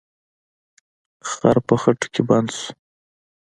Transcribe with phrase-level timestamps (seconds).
[1.31, 2.69] خر په خټو کې بند شو.